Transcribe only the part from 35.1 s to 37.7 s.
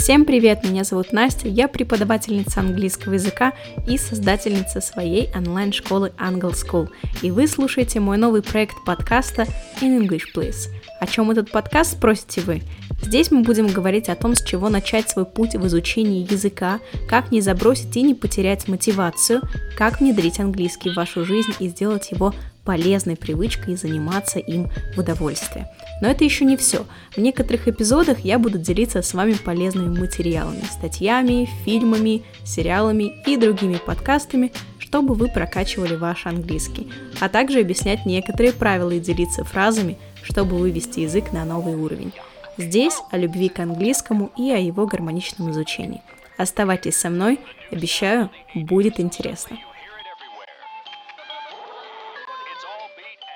вы прокачивали ваш английский, а также